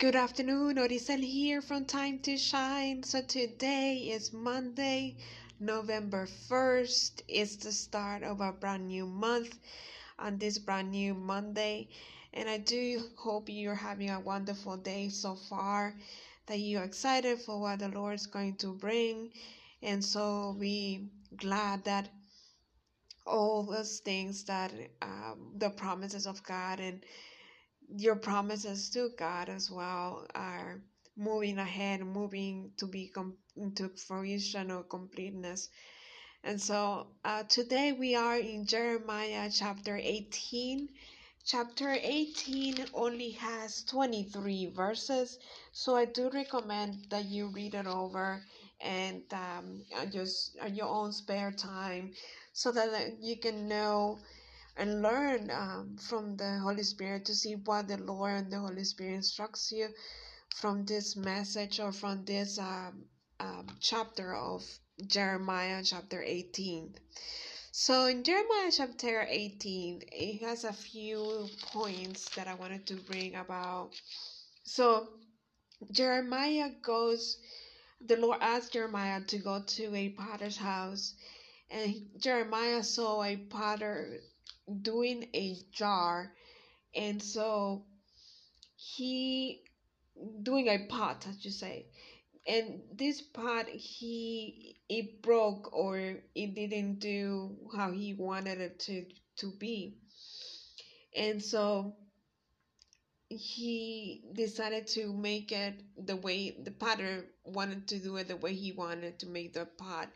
[0.00, 3.02] Good afternoon, Oricel here from Time to Shine.
[3.02, 5.18] So today is Monday,
[5.60, 7.20] November 1st.
[7.28, 9.58] It's the start of a brand new month
[10.18, 11.90] on this brand new Monday.
[12.32, 15.94] And I do hope you're having a wonderful day so far,
[16.46, 19.30] that you're excited for what the Lord's going to bring.
[19.82, 22.08] And so we glad that
[23.26, 24.72] all those things that
[25.02, 27.04] um, the promises of God and
[27.96, 30.80] your promises to God as well are
[31.16, 35.68] moving ahead, moving to be com- into fruition or completeness.
[36.44, 40.88] And so uh, today we are in Jeremiah chapter 18.
[41.44, 45.38] Chapter 18 only has 23 verses,
[45.72, 48.42] so I do recommend that you read it over
[48.80, 52.12] and um, just at your own spare time
[52.52, 54.18] so that you can know
[54.80, 58.84] and learn um, from the Holy Spirit to see what the Lord and the Holy
[58.84, 59.88] Spirit instructs you
[60.56, 63.04] from this message or from this um,
[63.40, 64.64] um, chapter of
[65.06, 66.94] Jeremiah, chapter 18.
[67.72, 73.34] So in Jeremiah chapter 18, it has a few points that I wanted to bring
[73.34, 73.90] about.
[74.64, 75.08] So
[75.92, 77.36] Jeremiah goes,
[78.00, 81.12] the Lord asked Jeremiah to go to a potter's house,
[81.70, 84.20] and Jeremiah saw a potter
[84.82, 86.32] doing a jar.
[86.94, 87.84] And so
[88.76, 89.62] he
[90.42, 91.86] doing a pot as you say.
[92.46, 95.98] And this pot he it broke or
[96.34, 99.04] it didn't do how he wanted it to
[99.36, 99.98] to be.
[101.16, 101.96] And so
[103.28, 108.54] he decided to make it the way the potter wanted to do it the way
[108.54, 110.08] he wanted to make the pot.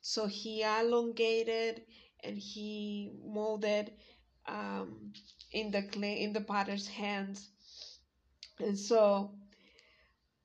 [0.00, 1.82] So he elongated
[2.24, 3.92] and he molded
[4.46, 5.12] um,
[5.52, 7.50] in the clay in the potter's hands.
[8.58, 9.30] And so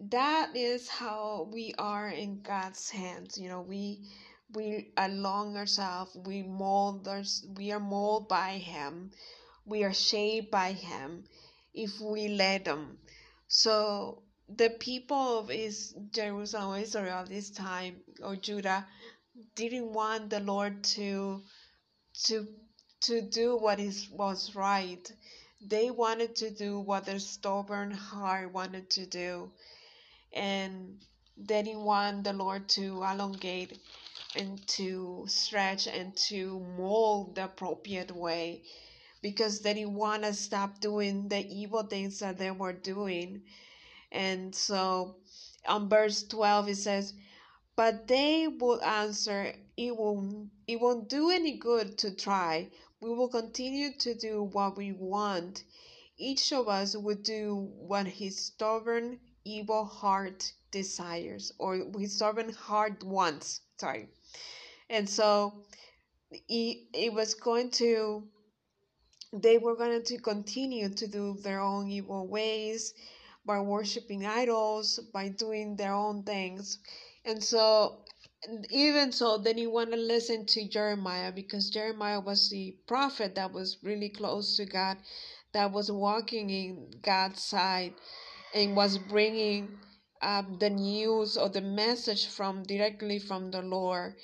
[0.00, 4.00] that is how we are in god's hands you know we
[4.54, 9.10] we along ourselves we mold us we are molded by him
[9.66, 11.24] we are shaped by him
[11.74, 12.98] if we let him.
[13.46, 18.84] So the people of is jerusalem israel this time or judah
[19.54, 21.40] didn't want the lord to
[22.24, 22.46] to
[23.02, 25.10] to do what is was right.
[25.60, 29.50] They wanted to do what their stubborn heart wanted to do,
[30.32, 30.98] and
[31.36, 33.78] they didn't want the Lord to elongate
[34.36, 38.62] and to stretch and to mold the appropriate way
[39.22, 43.42] because they didn't want to stop doing the evil things that they were doing.
[44.12, 45.16] And so
[45.66, 47.14] on verse 12 it says,
[47.76, 52.68] But they would answer, It won't, it won't do any good to try.
[53.00, 55.64] We will continue to do what we want.
[56.18, 63.02] Each of us would do what his stubborn, evil heart desires, or his stubborn heart
[63.02, 63.62] wants.
[63.78, 64.08] Sorry.
[64.90, 65.64] And so
[66.30, 68.28] it, it was going to,
[69.32, 72.92] they were going to continue to do their own evil ways
[73.46, 76.78] by worshiping idols, by doing their own things.
[77.24, 78.04] And so
[78.70, 83.52] even so, then didn't want to listen to Jeremiah because Jeremiah was the prophet that
[83.52, 84.96] was really close to God,
[85.52, 87.94] that was walking in God's side
[88.54, 89.78] and was bringing
[90.22, 94.14] um, the news or the message from directly from the Lord.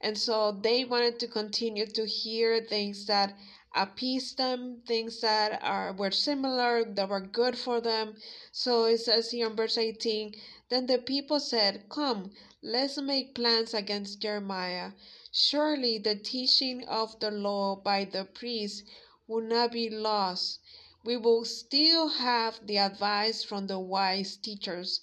[0.00, 3.34] And so they wanted to continue to hear things that
[3.74, 8.16] appeased them, things that are were similar, that were good for them.
[8.50, 10.34] So it says here in verse 18,
[10.70, 12.32] then the people said, Come,
[12.62, 14.92] Let's make plans against Jeremiah.
[15.32, 18.82] Surely the teaching of the law by the priests
[19.26, 20.60] will not be lost.
[21.04, 25.00] We will still have the advice from the wise teachers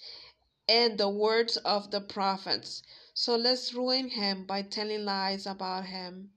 [0.68, 2.84] and the words of the prophets.
[3.14, 6.32] So let's ruin him by telling lies about him.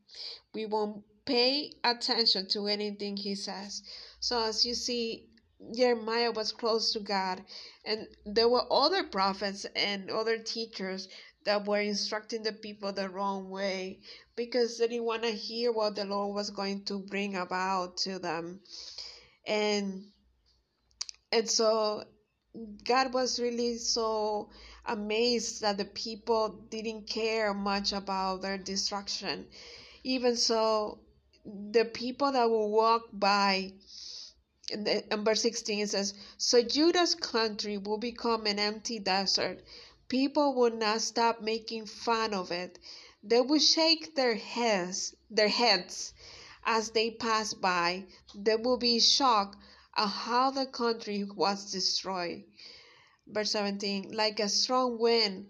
[0.55, 3.83] We won't pay attention to anything he says.
[4.21, 5.30] So, as you see,
[5.75, 7.45] Jeremiah was close to God,
[7.85, 11.09] and there were other prophets and other teachers
[11.45, 14.01] that were instructing the people the wrong way
[14.37, 18.19] because they didn't want to hear what the Lord was going to bring about to
[18.19, 18.61] them.
[19.47, 20.13] And
[21.33, 22.05] and so
[22.85, 24.51] God was really so
[24.85, 29.47] amazed that the people didn't care much about their destruction.
[30.03, 30.99] Even so,
[31.45, 33.73] the people that would walk by
[34.71, 39.63] in verse 16 it says, So Judah's country will become an empty desert.
[40.09, 42.79] People will not stop making fun of it.
[43.23, 46.13] They will shake their heads, their heads
[46.65, 48.07] as they pass by.
[48.35, 49.57] They will be shocked
[49.97, 52.45] at how the country was destroyed.
[53.27, 55.49] Verse 17 Like a strong wind,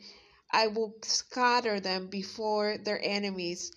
[0.51, 3.73] I will scatter them before their enemies.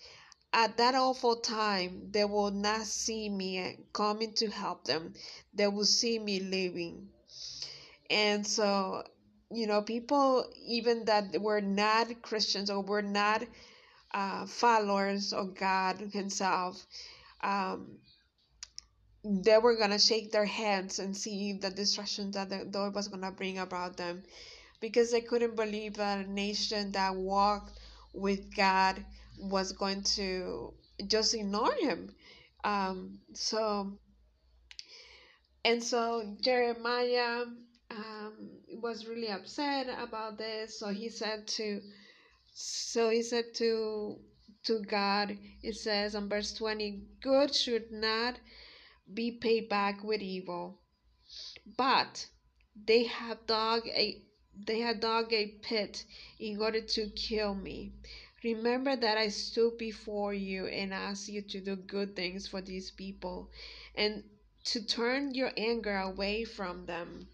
[0.54, 5.12] At that awful time, they will not see me coming to help them,
[5.52, 7.10] they will see me leaving.
[8.08, 9.02] And so,
[9.50, 13.42] you know, people even that were not Christians or were not
[14.14, 16.86] uh, followers of God Himself,
[17.42, 17.98] um,
[19.24, 23.32] they were gonna shake their heads and see the destruction that the Lord was gonna
[23.32, 24.22] bring about them,
[24.80, 27.78] because they couldn't believe that a nation that walked
[28.12, 29.04] with God
[29.38, 30.72] was going to
[31.06, 32.14] just ignore Him.
[32.64, 33.98] Um, so,
[35.64, 37.44] and so Jeremiah
[37.90, 38.50] um,
[38.82, 40.78] was really upset about this.
[40.78, 41.80] So he said to
[42.54, 44.18] so he said to
[44.64, 48.38] to God, it says on verse 20, good should not
[49.12, 50.80] be paid back with evil.
[51.76, 52.26] But
[52.86, 54.22] they have dug a
[54.66, 56.04] they had dug a pit
[56.38, 57.92] in order to kill me.
[58.44, 62.90] Remember that I stood before you and asked you to do good things for these
[62.90, 63.50] people
[63.94, 64.22] and
[64.64, 67.26] to turn your anger away from them.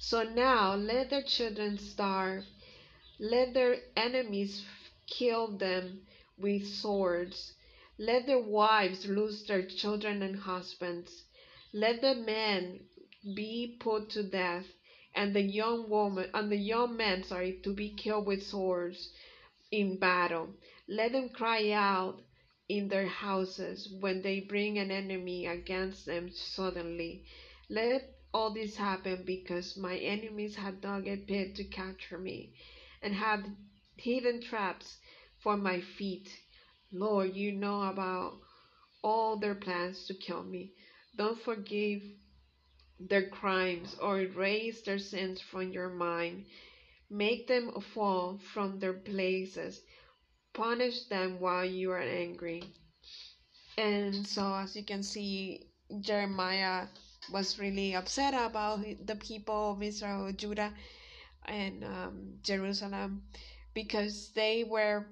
[0.00, 2.44] So now let their children starve
[3.20, 4.64] let their enemies
[5.06, 6.04] kill them
[6.36, 7.52] with swords.
[7.96, 11.24] Let their wives lose their children and husbands.
[11.72, 12.80] Let the men
[13.36, 14.66] be put to death,
[15.14, 19.10] and the young woman and the young men, sorry, to be killed with swords
[19.72, 20.54] in battle.
[20.88, 22.22] Let them cry out
[22.68, 27.24] in their houses when they bring an enemy against them suddenly.
[27.70, 28.04] Let
[28.34, 32.52] all this happen because my enemies have dug a pit to capture me
[33.02, 33.44] and have
[33.96, 34.98] hidden traps
[35.40, 36.28] for my feet.
[36.92, 38.40] Lord, you know about
[39.02, 40.72] all their plans to kill me.
[41.16, 42.02] Don't forgive
[43.00, 46.46] their crimes or erase their sins from your mind.
[47.12, 49.82] Make them fall from their places.
[50.54, 52.64] Punish them while you are angry.
[53.78, 55.60] And so, as you can see,
[56.00, 56.88] Jeremiah
[57.32, 60.72] was really upset about the people of Israel, Judah,
[61.46, 63.22] and um, Jerusalem
[63.74, 65.06] because they were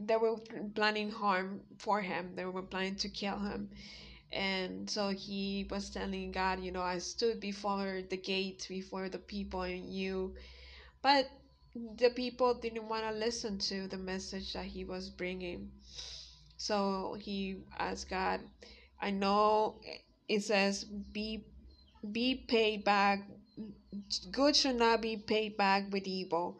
[0.00, 0.36] they were
[0.74, 2.34] planning harm for him.
[2.36, 3.70] They were planning to kill him.
[4.32, 9.18] And so he was telling God, you know, I stood before the gate, before the
[9.18, 10.34] people and you.
[11.06, 11.30] But
[11.98, 15.70] the people didn't want to listen to the message that he was bringing.
[16.56, 18.40] So he asked God,
[19.00, 19.76] I know
[20.28, 21.44] it says, be
[22.10, 23.20] be paid back
[24.32, 26.58] good should not be paid back with evil.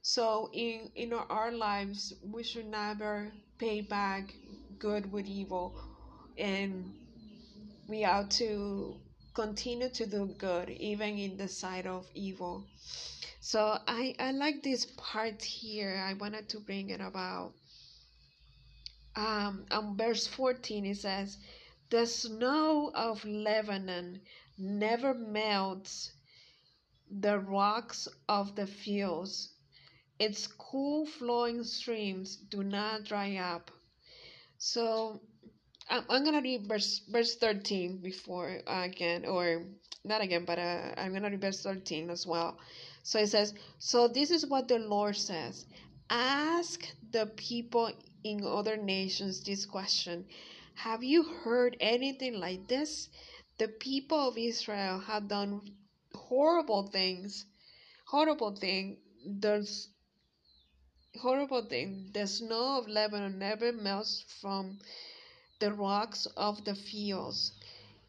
[0.00, 4.32] So in in our lives, we should never pay back
[4.78, 5.74] good with evil,
[6.38, 6.94] and
[7.88, 8.94] we ought to
[9.38, 12.64] continue to do good even in the sight of evil.
[13.40, 15.94] So I I like this part here.
[16.10, 17.52] I wanted to bring it about.
[19.14, 21.38] Um, on verse 14 it says,
[21.90, 24.20] "The snow of Lebanon
[24.58, 26.12] never melts."
[27.10, 29.50] the rocks of the fields.
[30.18, 33.70] Its cool flowing streams do not dry up.
[34.58, 35.20] So
[35.90, 39.64] I'm, I'm gonna read verse verse 13 before uh, again, or
[40.04, 42.58] not again, but uh, I'm gonna read verse 13 as well.
[43.02, 45.66] So it says, So this is what the Lord says
[46.10, 47.90] Ask the people
[48.24, 50.26] in other nations this question
[50.74, 53.08] Have you heard anything like this?
[53.58, 55.62] The people of Israel have done
[56.14, 57.46] horrible things
[58.06, 59.90] horrible thing there's
[61.20, 64.78] horrible thing the snow of lebanon never melts from
[65.60, 67.52] the rocks of the fields.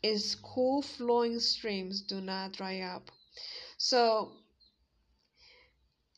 [0.03, 3.11] Its cool flowing streams do not dry up.
[3.77, 4.31] So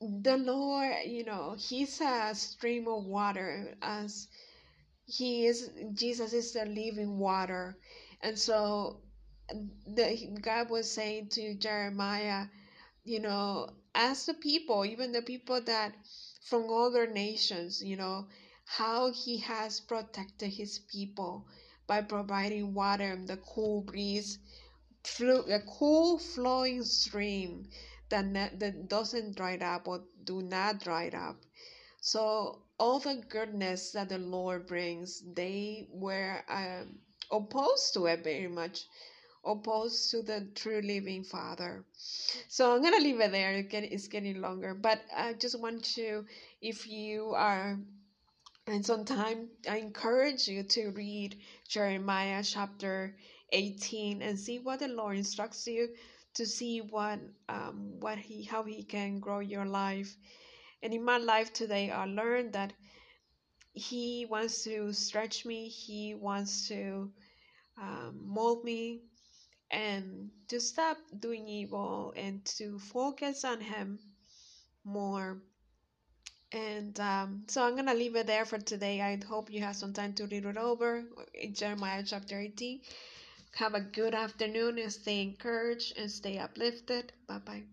[0.02, 4.28] the lord you know he's a stream of water as
[5.06, 7.78] he is jesus is the living water.
[8.22, 9.02] And so
[9.88, 12.46] the God was saying to Jeremiah,
[13.04, 15.94] you know, ask the people, even the people that
[16.44, 18.28] from other nations, you know,
[18.78, 21.46] how he has protected his people
[21.88, 24.40] by providing water and the cool breeze,
[25.04, 27.68] flu- a cool flowing stream
[28.10, 31.38] that, ne- that doesn't dry up or do not dry up.
[32.02, 37.00] So all the goodness that the Lord brings, they were um,
[37.32, 38.86] opposed to it very much
[39.46, 41.86] opposed to the true living Father.
[42.48, 43.54] So I'm gonna leave it there.
[43.72, 46.26] It's getting longer, but I just want to,
[46.62, 47.80] if you are
[48.68, 51.38] and sometime I encourage you to read
[51.68, 53.16] Jeremiah chapter
[53.52, 55.90] 18 and see what the Lord instructs you
[56.36, 60.16] to see what um, what he how he can grow your life.
[60.84, 62.74] And in my life today, I learned that
[63.74, 65.68] he wants to stretch me.
[65.70, 67.12] He wants to
[67.82, 69.02] um, mold me
[69.72, 74.00] and to stop doing evil and to focus on him
[74.84, 75.42] more
[76.54, 79.02] and um, so I'm going to leave it there for today.
[79.02, 81.04] I hope you have some time to read it over
[81.34, 82.82] in Jeremiah chapter 18.
[83.56, 87.12] Have a good afternoon and stay encouraged and stay uplifted.
[87.28, 87.64] Bye bye.